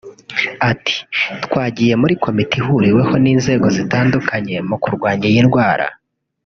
Ati” 0.71 0.95
Twagiye 1.43 1.93
muri 2.01 2.13
komite 2.23 2.53
ihuriweho 2.61 3.13
n’inzego 3.23 3.65
zitandukanye 3.77 4.55
mu 4.69 4.75
kurwanya 4.83 5.25
iyi 5.31 5.41
ndwara 5.47 5.85